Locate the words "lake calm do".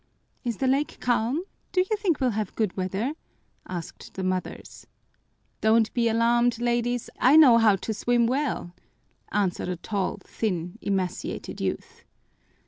0.65-1.81